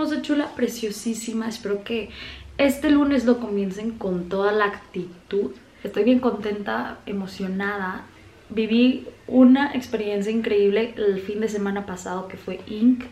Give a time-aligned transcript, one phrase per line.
[0.00, 1.46] Hermosa, chula, preciosísima.
[1.46, 2.08] Espero que
[2.56, 5.50] este lunes lo comiencen con toda la actitud.
[5.84, 8.06] Estoy bien contenta, emocionada.
[8.48, 13.04] Viví una experiencia increíble el fin de semana pasado que fue Inc.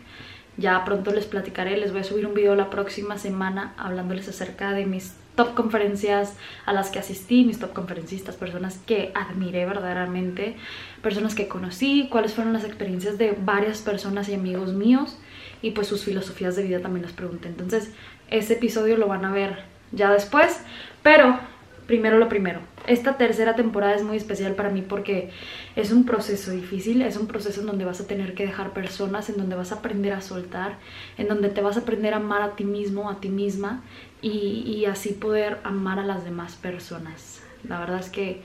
[0.57, 4.71] Ya pronto les platicaré, les voy a subir un video la próxima semana hablándoles acerca
[4.71, 10.55] de mis top conferencias a las que asistí, mis top conferencistas, personas que admiré verdaderamente,
[11.03, 15.19] personas que conocí, cuáles fueron las experiencias de varias personas y amigos míos
[15.61, 17.47] y pues sus filosofías de vida también les pregunté.
[17.47, 17.91] Entonces
[18.29, 20.59] ese episodio lo van a ver ya después,
[21.03, 21.39] pero
[21.87, 22.59] primero lo primero.
[22.87, 25.31] Esta tercera temporada es muy especial para mí porque
[25.75, 29.29] es un proceso difícil, es un proceso en donde vas a tener que dejar personas,
[29.29, 30.77] en donde vas a aprender a soltar,
[31.17, 33.81] en donde te vas a aprender a amar a ti mismo, a ti misma
[34.21, 37.41] y, y así poder amar a las demás personas.
[37.67, 38.41] La verdad es que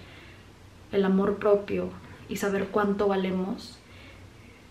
[0.93, 1.91] el amor propio
[2.29, 3.79] y saber cuánto valemos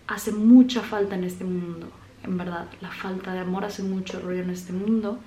[0.06, 1.88] hace mucha falta en este mundo.
[2.24, 5.18] En verdad, la falta de amor hace mucho ruido en este mundo.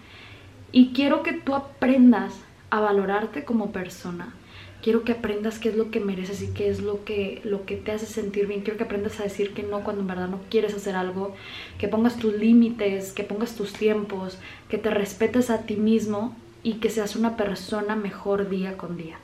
[0.72, 2.34] Y quiero que tú aprendas
[2.70, 4.34] a valorarte como persona.
[4.82, 7.78] Quiero que aprendas qué es lo que mereces y qué es lo que, lo que
[7.78, 8.62] te hace sentir bien.
[8.62, 11.36] Quiero que aprendas a decir que no cuando en verdad no quieres hacer algo.
[11.80, 14.38] Que pongas tus límites, que pongas tus tiempos,
[14.70, 19.18] que te respetes a ti mismo y que seas una persona mejor día con día.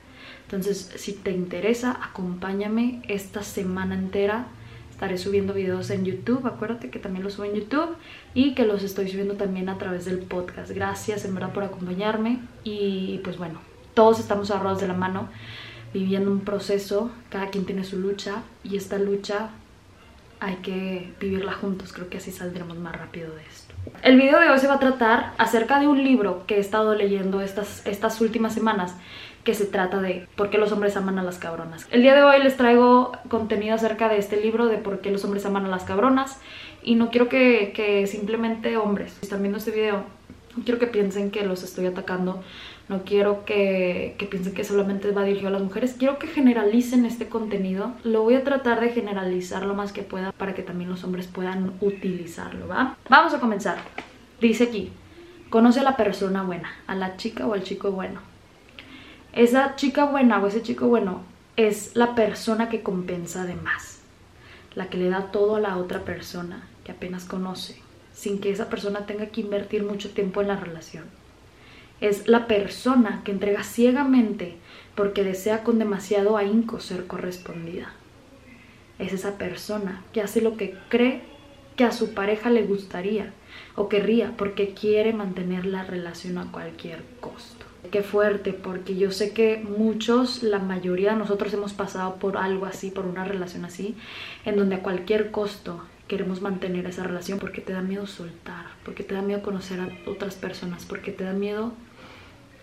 [0.44, 4.46] Entonces, si te interesa, acompáñame esta semana entera.
[4.94, 7.96] Estaré subiendo videos en YouTube, acuérdate que también los subo en YouTube
[8.32, 10.70] y que los estoy subiendo también a través del podcast.
[10.70, 13.58] Gracias en verdad por acompañarme y pues bueno,
[13.94, 15.28] todos estamos agarrados de la mano
[15.92, 19.50] viviendo un proceso, cada quien tiene su lucha y esta lucha
[20.38, 23.63] hay que vivirla juntos, creo que así saldremos más rápido de esto.
[24.02, 26.94] El video de hoy se va a tratar acerca de un libro que he estado
[26.94, 28.94] leyendo estas, estas últimas semanas
[29.44, 31.86] que se trata de por qué los hombres aman a las cabronas.
[31.90, 35.24] El día de hoy les traigo contenido acerca de este libro de por qué los
[35.24, 36.40] hombres aman a las cabronas
[36.82, 40.04] y no quiero que, que simplemente hombres, si viendo este video,
[40.56, 42.42] no quiero que piensen que los estoy atacando,
[42.88, 47.06] no quiero que, que, piensen que solamente va dirigido a las mujeres, quiero que generalicen
[47.06, 50.90] este contenido, lo voy a tratar de generalizar lo más que pueda para que también
[50.90, 52.96] los hombres puedan utilizarlo, ¿va?
[53.08, 53.78] Vamos a comenzar.
[54.40, 54.92] Dice aquí,
[55.48, 58.34] conoce a la persona buena, a la chica o al chico bueno
[59.34, 61.22] esa chica buena o ese chico bueno
[61.56, 63.98] es la persona que compensa de más,
[64.76, 67.80] la que le da todo a la otra persona que apenas conoce,
[68.12, 71.04] sin que esa persona tenga que invertir mucho tiempo en la relación.
[72.04, 74.56] Es la persona que entrega ciegamente
[74.94, 77.94] porque desea con demasiado ahínco ser correspondida.
[78.98, 81.22] Es esa persona que hace lo que cree
[81.76, 83.32] que a su pareja le gustaría
[83.74, 87.64] o querría porque quiere mantener la relación a cualquier costo.
[87.90, 92.66] Qué fuerte, porque yo sé que muchos, la mayoría de nosotros hemos pasado por algo
[92.66, 93.94] así, por una relación así,
[94.44, 99.04] en donde a cualquier costo queremos mantener esa relación porque te da miedo soltar, porque
[99.04, 101.72] te da miedo conocer a otras personas, porque te da miedo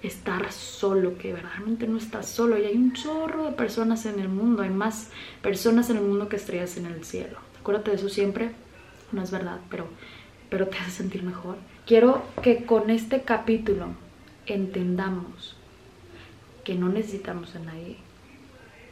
[0.03, 4.29] estar solo, que verdaderamente no estás solo y hay un chorro de personas en el
[4.29, 5.09] mundo, hay más
[5.41, 7.38] personas en el mundo que estrellas en el cielo.
[7.59, 8.51] Acuérdate de eso siempre,
[9.12, 9.88] no es verdad, pero,
[10.50, 11.57] pero te hace sentir mejor.
[11.85, 13.88] Quiero que con este capítulo
[14.45, 15.56] entendamos
[16.63, 17.97] que no necesitamos a nadie,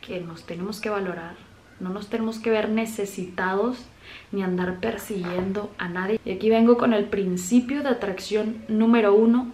[0.02, 1.36] que nos tenemos que valorar,
[1.80, 3.86] no nos tenemos que ver necesitados
[4.32, 6.20] ni andar persiguiendo a nadie.
[6.26, 9.52] Y aquí vengo con el principio de atracción número uno,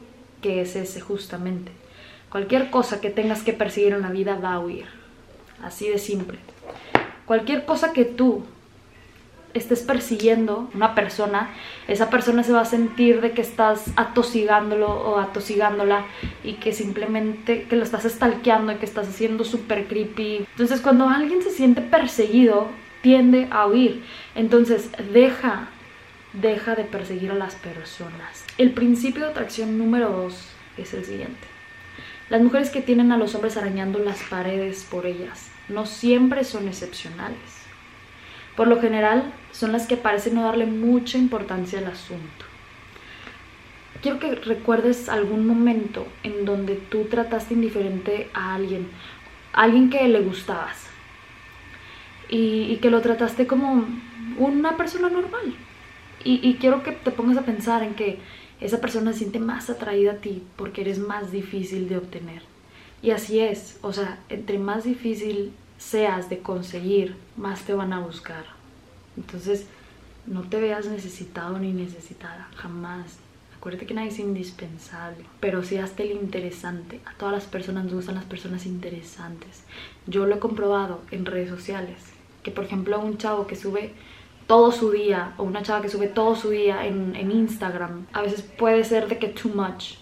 [0.49, 1.71] es ese justamente.
[2.29, 4.85] Cualquier cosa que tengas que perseguir en la vida va a huir.
[5.63, 6.37] Así de simple.
[7.25, 8.43] Cualquier cosa que tú
[9.55, 11.49] estés persiguiendo una persona,
[11.87, 16.05] esa persona se va a sentir de que estás atosigándolo o atosigándola
[16.43, 20.45] y que simplemente que lo estás stalkeando y que estás haciendo súper creepy.
[20.51, 22.67] Entonces cuando alguien se siente perseguido,
[23.01, 24.03] tiende a huir.
[24.35, 25.69] Entonces deja,
[26.41, 28.45] deja de perseguir a las personas.
[28.57, 31.47] El principio de atracción número dos es el siguiente.
[32.29, 36.67] Las mujeres que tienen a los hombres arañando las paredes por ellas no siempre son
[36.67, 37.65] excepcionales.
[38.55, 42.45] Por lo general son las que parecen no darle mucha importancia al asunto.
[44.01, 48.87] Quiero que recuerdes algún momento en donde tú trataste indiferente a alguien,
[49.53, 50.87] alguien que le gustabas
[52.29, 53.85] y, y, que lo trataste como
[54.37, 55.55] una persona normal.
[56.27, 58.17] Y, quiero que te pongas a pensar en que
[58.59, 62.41] esa persona siente más atraída a ti porque eres más difícil de obtener.
[63.03, 67.99] Y así es, o sea, entre más difícil seas de conseguir, más te van a
[67.99, 68.43] buscar.
[69.17, 69.67] Entonces,
[70.25, 73.19] no te veas necesitado ni necesitada, jamás.
[73.55, 77.01] Acuérdate que nadie es indispensable, pero sí hazte el interesante.
[77.05, 79.63] A todas las personas nos gustan las personas interesantes.
[80.07, 81.97] Yo lo he comprobado en redes sociales,
[82.41, 83.93] que por ejemplo un chavo que sube
[84.47, 88.21] todo su día o una chava que sube todo su día en, en Instagram, a
[88.21, 89.95] veces puede ser de que too much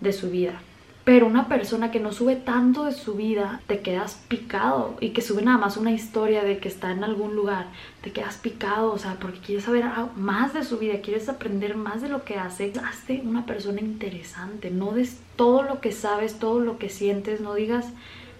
[0.00, 0.60] de su vida.
[1.06, 4.96] Pero una persona que no sube tanto de su vida, te quedas picado.
[4.98, 7.68] Y que sube nada más una historia de que está en algún lugar,
[8.02, 8.92] te quedas picado.
[8.92, 9.84] O sea, porque quieres saber
[10.16, 12.72] más de su vida, quieres aprender más de lo que hace.
[12.84, 14.72] Hazte una persona interesante.
[14.72, 17.40] No des todo lo que sabes, todo lo que sientes.
[17.40, 17.86] No digas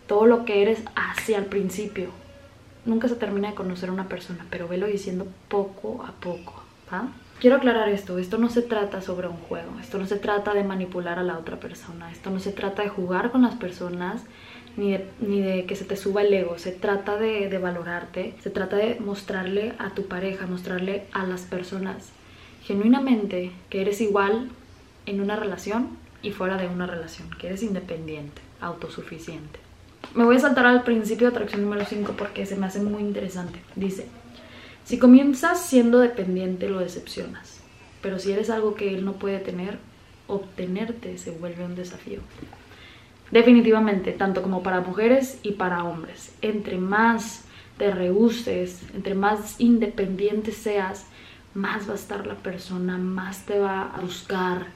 [0.08, 2.08] todo lo que eres hacia el principio.
[2.86, 6.62] Nunca se termina de conocer a una persona, pero velo diciendo poco a poco.
[6.92, 7.08] ¿va?
[7.38, 10.64] Quiero aclarar esto, esto no se trata sobre un juego, esto no se trata de
[10.64, 14.22] manipular a la otra persona, esto no se trata de jugar con las personas
[14.78, 18.34] ni de, ni de que se te suba el ego, se trata de, de valorarte,
[18.40, 22.10] se trata de mostrarle a tu pareja, mostrarle a las personas
[22.62, 24.48] genuinamente que eres igual
[25.04, 29.65] en una relación y fuera de una relación, que eres independiente, autosuficiente.
[30.14, 33.02] Me voy a saltar al principio de atracción número 5 porque se me hace muy
[33.02, 33.60] interesante.
[33.74, 34.06] Dice,
[34.84, 37.60] si comienzas siendo dependiente, lo decepcionas.
[38.02, 39.78] Pero si eres algo que él no puede tener,
[40.26, 42.20] obtenerte se vuelve un desafío.
[43.30, 46.34] Definitivamente, tanto como para mujeres y para hombres.
[46.40, 47.44] Entre más
[47.78, 51.06] te rehuses, entre más independiente seas,
[51.54, 54.66] más va a estar la persona, más te va a buscar,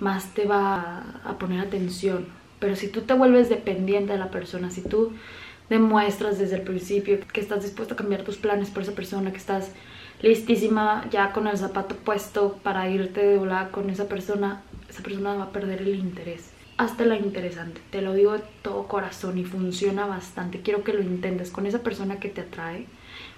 [0.00, 2.26] más te va a poner atención.
[2.58, 5.12] Pero si tú te vuelves dependiente de la persona, si tú
[5.68, 9.36] demuestras desde el principio que estás dispuesto a cambiar tus planes por esa persona, que
[9.36, 9.70] estás
[10.22, 15.34] listísima ya con el zapato puesto para irte de volada con esa persona, esa persona
[15.34, 16.50] va a perder el interés.
[16.76, 20.62] Hazte la interesante, te lo digo de todo corazón y funciona bastante.
[20.62, 22.86] Quiero que lo intentes con esa persona que te atrae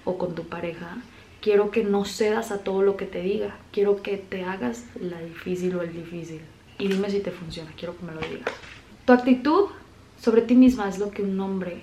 [0.04, 0.98] o con tu pareja.
[1.40, 3.56] Quiero que no cedas a todo lo que te diga.
[3.72, 6.42] Quiero que te hagas la difícil o el difícil.
[6.78, 8.52] Y dime si te funciona, quiero que me lo digas.
[9.10, 9.64] Tu actitud
[10.22, 11.82] sobre ti misma es lo que un hombre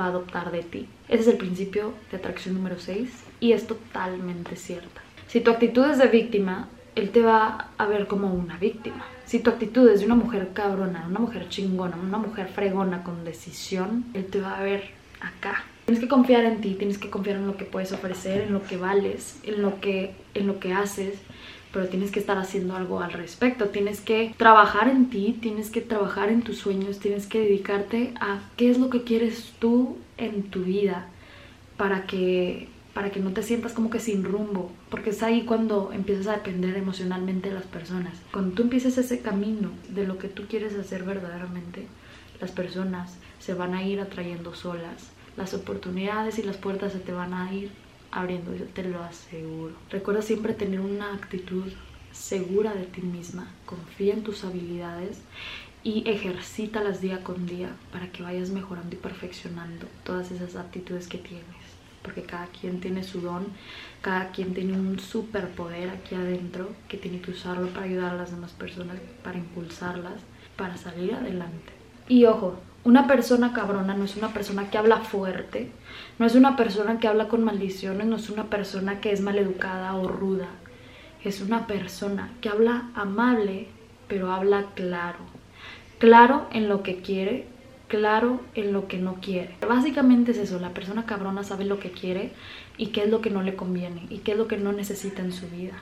[0.00, 0.88] va a adoptar de ti.
[1.06, 3.10] Ese es el principio de atracción número 6
[3.40, 5.02] y es totalmente cierta.
[5.28, 9.04] Si tu actitud es de víctima, él te va a ver como una víctima.
[9.26, 13.22] Si tu actitud es de una mujer cabrona, una mujer chingona, una mujer fregona con
[13.22, 15.64] decisión, él te va a ver acá.
[15.84, 18.62] Tienes que confiar en ti, tienes que confiar en lo que puedes ofrecer, en lo
[18.62, 21.18] que vales, en lo que, en lo que haces,
[21.72, 25.80] pero tienes que estar haciendo algo al respecto, tienes que trabajar en ti, tienes que
[25.80, 30.44] trabajar en tus sueños, tienes que dedicarte a qué es lo que quieres tú en
[30.44, 31.08] tu vida
[31.76, 35.92] para que para que no te sientas como que sin rumbo, porque es ahí cuando
[35.92, 38.12] empiezas a depender emocionalmente de las personas.
[38.30, 41.86] Cuando tú empieces ese camino de lo que tú quieres hacer verdaderamente,
[42.38, 47.12] las personas se van a ir atrayendo solas, las oportunidades y las puertas se te
[47.12, 47.70] van a ir
[48.12, 49.74] abriendo, yo te lo aseguro.
[49.90, 51.72] Recuerda siempre tener una actitud
[52.12, 55.22] segura de ti misma, confía en tus habilidades
[55.82, 61.18] y ejercítalas día con día para que vayas mejorando y perfeccionando todas esas actitudes que
[61.18, 61.46] tienes.
[62.02, 63.46] Porque cada quien tiene su don,
[64.00, 68.32] cada quien tiene un superpoder aquí adentro que tiene que usarlo para ayudar a las
[68.32, 70.20] demás personas, para impulsarlas,
[70.56, 71.72] para salir adelante.
[72.08, 75.70] Y ojo, una persona cabrona no es una persona que habla fuerte,
[76.18, 79.94] no es una persona que habla con maldiciones, no es una persona que es maleducada
[79.94, 80.48] o ruda.
[81.22, 83.68] Es una persona que habla amable,
[84.08, 85.20] pero habla claro.
[85.98, 87.46] Claro en lo que quiere,
[87.86, 89.54] claro en lo que no quiere.
[89.60, 92.32] Básicamente es eso, la persona cabrona sabe lo que quiere
[92.76, 95.22] y qué es lo que no le conviene y qué es lo que no necesita
[95.22, 95.74] en su vida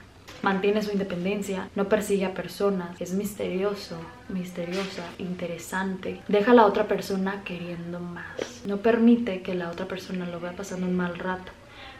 [0.42, 3.96] mantiene su independencia, no persigue a personas, es misterioso,
[4.28, 6.20] misteriosa, interesante.
[6.28, 8.26] Deja a la otra persona queriendo más.
[8.66, 11.52] No permite que la otra persona lo vea pasando un mal rato.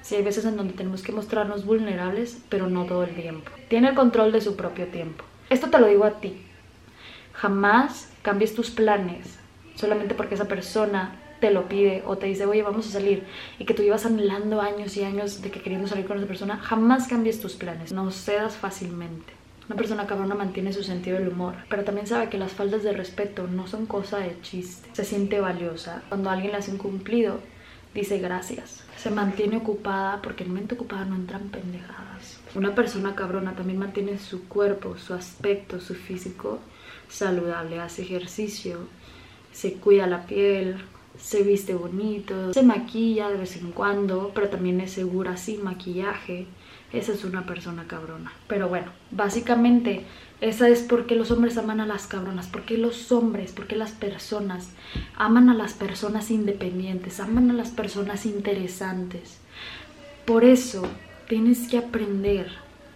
[0.03, 3.51] Si hay veces en donde tenemos que mostrarnos vulnerables, pero no todo el tiempo.
[3.69, 5.25] Tiene el control de su propio tiempo.
[5.51, 6.43] Esto te lo digo a ti.
[7.35, 9.39] Jamás cambies tus planes
[9.75, 13.25] solamente porque esa persona te lo pide o te dice, oye, vamos a salir,
[13.59, 16.59] y que tú llevas anhelando años y años de que queriendo salir con esa persona,
[16.59, 19.33] jamás cambies tus planes, no cedas fácilmente.
[19.69, 22.93] Una persona cabrona mantiene su sentido del humor, pero también sabe que las faltas de
[22.93, 24.89] respeto no son cosa de chiste.
[24.93, 26.03] Se siente valiosa.
[26.09, 27.39] Cuando alguien le hace un cumplido,
[27.95, 28.83] dice gracias.
[28.97, 32.41] Se mantiene ocupada porque en mente ocupada no entran pendejadas.
[32.57, 36.59] Una persona cabrona también mantiene su cuerpo, su aspecto, su físico
[37.11, 38.79] saludable, hace ejercicio,
[39.53, 40.77] se cuida la piel,
[41.19, 46.47] se viste bonito, se maquilla de vez en cuando, pero también es segura sin maquillaje.
[46.93, 48.33] Esa es una persona cabrona.
[48.49, 50.05] Pero bueno, básicamente
[50.41, 54.71] esa es porque los hombres aman a las cabronas, porque los hombres, porque las personas
[55.17, 59.39] aman a las personas independientes, aman a las personas interesantes.
[60.25, 60.83] Por eso
[61.29, 62.49] tienes que aprender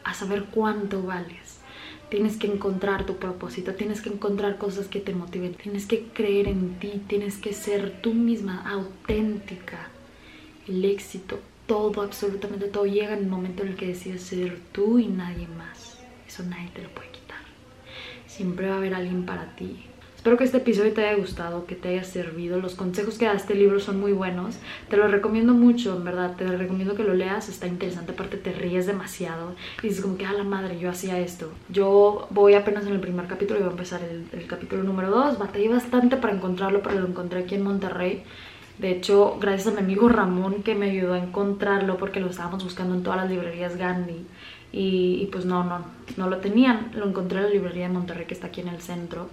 [0.03, 1.64] a saber cuánto vales
[2.15, 6.47] Tienes que encontrar tu propósito, tienes que encontrar cosas que te motiven, tienes que creer
[6.47, 9.89] en ti, tienes que ser tú misma auténtica.
[10.69, 15.01] El éxito todo, absolutamente todo llega en el momento en el que decides ser tú
[15.01, 15.99] y nadie más.
[16.25, 17.43] Eso nadie te lo puede quitar.
[18.29, 19.85] Siempre va a haber alguien para ti.
[20.25, 22.59] Espero que este episodio te haya gustado, que te haya servido.
[22.59, 24.57] Los consejos que da este libro son muy buenos.
[24.89, 26.35] Te lo recomiendo mucho, en verdad.
[26.35, 27.51] Te recomiendo que lo leas.
[27.51, 28.13] Está interesante.
[28.13, 29.55] Aparte te ríes demasiado.
[29.83, 31.53] Y dices como que, a la madre, yo hacía esto.
[31.69, 35.11] Yo voy apenas en el primer capítulo y voy a empezar el, el capítulo número
[35.11, 35.39] 2.
[35.39, 38.23] Batallé bastante para encontrarlo, pero lo encontré aquí en Monterrey.
[38.79, 42.65] De hecho, gracias a mi amigo Ramón que me ayudó a encontrarlo porque lo estábamos
[42.65, 44.25] buscando en todas las librerías Gandhi.
[44.73, 45.85] Y, pues no, no,
[46.17, 46.93] no lo tenían.
[46.95, 49.29] Lo encontré en la librería de Monterrey que está aquí en el centro.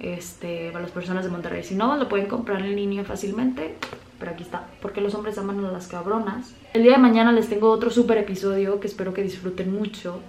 [0.00, 1.62] Este, para las personas de Monterrey.
[1.62, 3.76] Si no, lo pueden comprar en línea fácilmente.
[4.18, 6.54] Pero aquí está, porque los hombres aman a las cabronas.
[6.72, 10.20] El día de mañana les tengo otro super episodio que espero que disfruten mucho.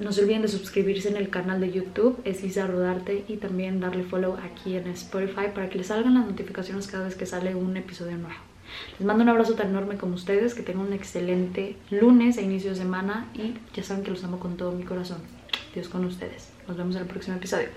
[0.00, 3.80] No se olviden de suscribirse en el canal de YouTube, es Lisa Rodarte, y también
[3.80, 7.54] darle follow aquí en Spotify para que les salgan las notificaciones cada vez que sale
[7.54, 8.36] un episodio nuevo.
[8.98, 12.70] Les mando un abrazo tan enorme como ustedes, que tengan un excelente lunes e inicio
[12.70, 15.18] de semana y ya saben que los amo con todo mi corazón.
[15.74, 16.50] Dios con ustedes.
[16.66, 17.68] Nos vemos en el próximo episodio.